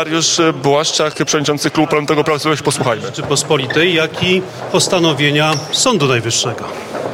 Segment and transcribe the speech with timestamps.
[0.00, 2.62] Mariusz Błaszczak, przewodniczący Klubu Parlamentarnego Prawa.
[2.64, 3.06] Posłuchajmy.
[3.06, 4.42] Rzeczypospolitej, jak i
[4.72, 6.64] postanowienia Sądu Najwyższego.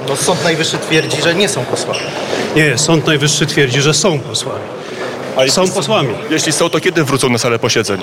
[0.08, 2.00] No, Sąd Najwyższy twierdzi, że nie są posłami.
[2.56, 4.64] Nie, Sąd Najwyższy twierdzi, że są posłami.
[5.36, 6.14] A Są posłami.
[6.30, 8.00] Jeśli są, to kiedy wrócą na salę posiedzeń?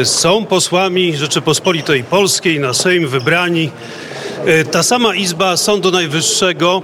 [0.00, 3.70] Y, Są posłami Rzeczypospolitej Polskiej na Sejm wybrani.
[4.48, 6.82] Y, Ta sama Izba Sądu Najwyższego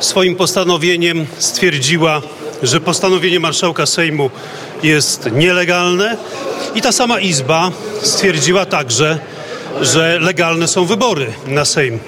[0.00, 2.22] swoim postanowieniem stwierdziła,
[2.62, 4.30] że postanowienie marszałka Sejmu
[4.82, 6.16] jest nielegalne
[6.74, 7.70] i ta sama Izba
[8.02, 9.18] stwierdziła także,
[9.80, 11.98] że legalne są wybory na Sejm.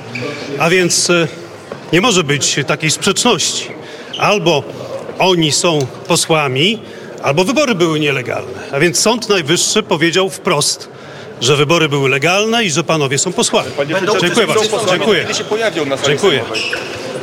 [0.59, 1.29] A więc y,
[1.93, 3.67] nie może być takiej sprzeczności.
[4.19, 4.63] Albo
[5.19, 6.79] oni są posłami,
[7.23, 8.61] albo wybory były nielegalne.
[8.73, 10.89] A więc Sąd Najwyższy powiedział wprost,
[11.41, 13.71] że wybory były legalne i że panowie są posłami.
[13.77, 14.61] Panie Dziękuję bardzo.
[14.63, 15.23] przewodniczący, Dziękuję.
[15.23, 16.43] Kiedy się pojawią na sali Dziękuję.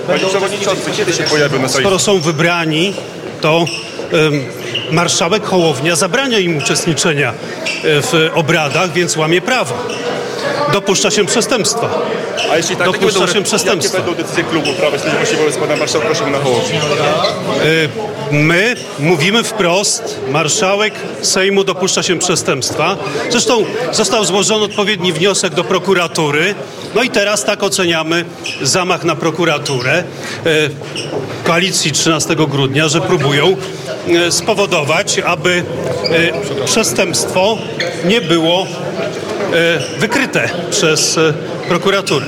[0.07, 2.93] Panie przewodniczący, kiedy się pojawią na sali Skoro są wybrani,
[3.41, 3.65] to
[4.11, 4.45] em,
[4.91, 7.33] marszałek Hołownia zabrania im uczestniczenia e,
[7.83, 9.77] w obradach, więc łamie prawo.
[10.77, 11.89] Dopuszcza się przestępstwa.
[12.51, 13.97] A jeśli tak, jakie Dopuszcza będą, się jakie przestępstwa.
[13.97, 16.79] będą decyzje klubu Prawa i Sprawiedliwości wobec pana marszałka Szymona Hołowni?
[18.31, 22.97] My mówimy wprost, marszałek Sejmu dopuszcza się przestępstwa.
[23.29, 26.55] Zresztą został złożony odpowiedni wniosek do prokuratury.
[26.95, 28.25] No i teraz tak oceniamy
[28.61, 30.03] zamach na prokuraturę e,
[31.43, 33.55] koalicji 13 grudnia, że próbują
[34.07, 35.63] e, spowodować, aby
[36.65, 37.57] przestępstwo
[38.05, 38.67] nie było
[39.99, 41.33] wykryte przez e,
[41.67, 42.25] prokuraturę.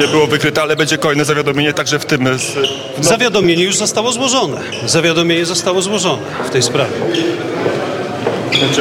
[0.00, 2.38] Nie było wykryte, ale będzie kolejne zawiadomienie także w tym...
[2.38, 2.54] Z,
[2.98, 4.60] no, Zawiadomienie już zostało złożone.
[4.86, 6.92] Zawiadomienie zostało złożone w tej sprawie.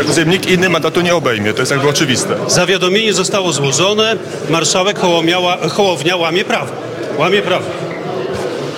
[0.07, 2.35] rozumiem, nikt inny mandatu nie obejmie, to jest jakby oczywiste.
[2.47, 4.15] Zawiadomienie zostało złożone,
[4.49, 4.99] marszałek
[5.69, 6.71] Hołownia łamie prawo.
[7.17, 7.88] Łamie prawo.